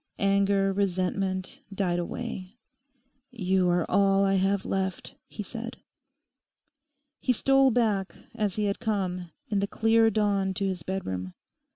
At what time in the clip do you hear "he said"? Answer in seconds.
5.27-5.77